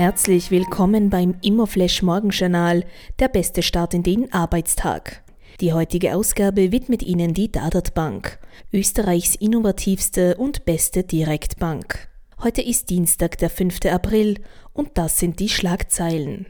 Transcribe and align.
Herzlich 0.00 0.50
willkommen 0.50 1.10
beim 1.10 1.34
Immoflash 1.42 2.00
Morgenjournal, 2.00 2.86
der 3.18 3.28
beste 3.28 3.62
Start 3.62 3.92
in 3.92 4.02
den 4.02 4.32
Arbeitstag. 4.32 5.22
Die 5.60 5.74
heutige 5.74 6.16
Ausgabe 6.16 6.72
widmet 6.72 7.02
Ihnen 7.02 7.34
die 7.34 7.52
Dadat 7.52 7.92
Bank, 7.92 8.38
Österreichs 8.72 9.34
innovativste 9.34 10.36
und 10.36 10.64
beste 10.64 11.04
Direktbank. 11.04 12.08
Heute 12.42 12.62
ist 12.62 12.88
Dienstag, 12.88 13.36
der 13.36 13.50
5. 13.50 13.80
April 13.92 14.36
und 14.72 14.92
das 14.94 15.18
sind 15.18 15.38
die 15.38 15.50
Schlagzeilen. 15.50 16.46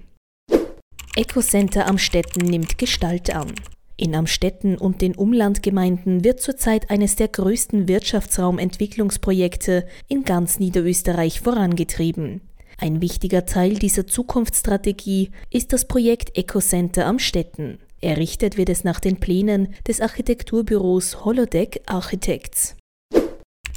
Ecocenter 1.16 1.88
Amstetten 1.88 2.46
nimmt 2.46 2.78
Gestalt 2.78 3.34
an. 3.34 3.52
In 3.96 4.14
Amstetten 4.14 4.78
und 4.78 5.02
den 5.02 5.16
Umlandgemeinden 5.16 6.22
wird 6.22 6.40
zurzeit 6.40 6.88
eines 6.88 7.16
der 7.16 7.26
größten 7.26 7.88
Wirtschaftsraumentwicklungsprojekte 7.88 9.88
in 10.06 10.22
ganz 10.22 10.60
Niederösterreich 10.60 11.40
vorangetrieben. 11.40 12.42
Ein 12.82 13.02
wichtiger 13.02 13.44
Teil 13.44 13.74
dieser 13.74 14.06
Zukunftsstrategie 14.06 15.32
ist 15.50 15.74
das 15.74 15.84
Projekt 15.84 16.38
Ecocenter 16.38 17.04
am 17.04 17.18
Städten. 17.18 17.78
Errichtet 18.00 18.56
wird 18.56 18.70
es 18.70 18.84
nach 18.84 19.00
den 19.00 19.20
Plänen 19.20 19.74
des 19.86 20.00
Architekturbüros 20.00 21.26
Holodeck 21.26 21.82
Architects. 21.84 22.76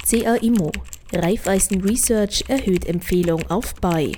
CAIMO 0.08 0.72
Raiffeisen 1.12 1.82
Research 1.82 2.44
erhöht 2.48 2.86
Empfehlung 2.86 3.42
auf 3.50 3.74
Buy. 3.74 4.12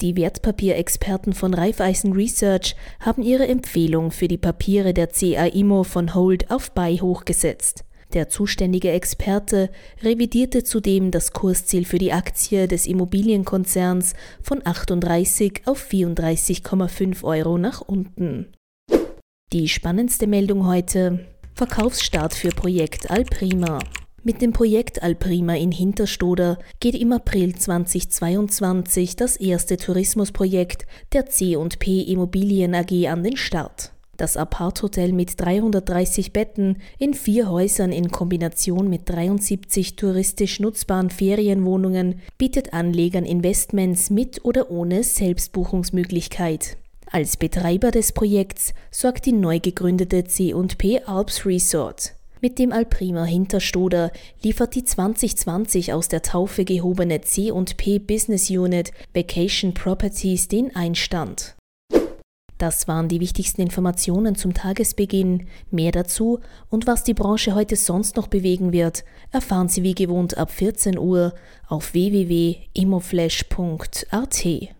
Die 0.00 0.16
Wertpapierexperten 0.16 1.34
von 1.34 1.52
Raiffeisen 1.52 2.14
Research 2.14 2.74
haben 3.00 3.22
ihre 3.22 3.46
Empfehlung 3.46 4.10
für 4.10 4.28
die 4.28 4.38
Papiere 4.38 4.94
der 4.94 5.08
CAIMO 5.08 5.84
von 5.84 6.14
Hold 6.14 6.50
auf 6.50 6.70
Buy 6.70 6.96
hochgesetzt. 6.96 7.84
Der 8.12 8.28
zuständige 8.28 8.90
Experte 8.90 9.70
revidierte 10.02 10.64
zudem 10.64 11.10
das 11.10 11.32
Kursziel 11.32 11.84
für 11.84 11.98
die 11.98 12.12
Aktie 12.12 12.66
des 12.66 12.86
Immobilienkonzerns 12.86 14.14
von 14.42 14.60
38 14.64 15.62
auf 15.66 15.86
34,5 15.90 17.22
Euro 17.22 17.56
nach 17.56 17.80
unten. 17.80 18.52
Die 19.52 19.68
spannendste 19.68 20.26
Meldung 20.26 20.66
heute 20.66 21.26
Verkaufsstart 21.54 22.34
für 22.34 22.50
Projekt 22.50 23.10
Alprima. 23.10 23.78
Mit 24.22 24.42
dem 24.42 24.52
Projekt 24.52 25.02
Alprima 25.02 25.54
in 25.54 25.72
Hinterstoder 25.72 26.58
geht 26.78 26.94
im 26.94 27.12
April 27.12 27.54
2022 27.54 29.16
das 29.16 29.36
erste 29.36 29.76
Tourismusprojekt 29.76 30.86
der 31.12 31.26
C&P 31.26 32.02
Immobilien 32.02 32.74
AG 32.74 33.08
an 33.08 33.22
den 33.22 33.36
Start. 33.36 33.89
Das 34.20 34.36
Apart-Hotel 34.36 35.12
mit 35.12 35.40
330 35.40 36.34
Betten 36.34 36.76
in 36.98 37.14
vier 37.14 37.48
Häusern 37.48 37.90
in 37.90 38.10
Kombination 38.10 38.90
mit 38.90 39.08
73 39.08 39.96
touristisch 39.96 40.60
nutzbaren 40.60 41.08
Ferienwohnungen 41.08 42.20
bietet 42.36 42.74
Anlegern 42.74 43.24
Investments 43.24 44.10
mit 44.10 44.44
oder 44.44 44.70
ohne 44.70 45.04
Selbstbuchungsmöglichkeit. 45.04 46.76
Als 47.10 47.38
Betreiber 47.38 47.90
des 47.92 48.12
Projekts 48.12 48.74
sorgt 48.90 49.24
die 49.24 49.32
neu 49.32 49.58
gegründete 49.58 50.24
C&P 50.24 51.00
Alps 51.06 51.46
Resort. 51.46 52.12
Mit 52.42 52.58
dem 52.58 52.72
Alprima 52.72 53.24
Hinterstoder 53.24 54.12
liefert 54.42 54.74
die 54.74 54.84
2020 54.84 55.94
aus 55.94 56.08
der 56.08 56.20
Taufe 56.20 56.66
gehobene 56.66 57.22
C&P 57.22 57.98
Business 58.00 58.50
Unit 58.50 58.92
Vacation 59.14 59.72
Properties 59.72 60.46
den 60.46 60.76
Einstand. 60.76 61.54
Das 62.60 62.86
waren 62.88 63.08
die 63.08 63.20
wichtigsten 63.20 63.62
Informationen 63.62 64.34
zum 64.34 64.52
Tagesbeginn. 64.52 65.46
Mehr 65.70 65.92
dazu 65.92 66.40
und 66.68 66.86
was 66.86 67.04
die 67.04 67.14
Branche 67.14 67.54
heute 67.54 67.74
sonst 67.74 68.16
noch 68.16 68.28
bewegen 68.28 68.70
wird, 68.70 69.02
erfahren 69.32 69.70
Sie 69.70 69.82
wie 69.82 69.94
gewohnt 69.94 70.36
ab 70.36 70.50
14 70.50 70.98
Uhr 70.98 71.32
auf 71.68 71.94
www.immoflash.at. 71.94 74.74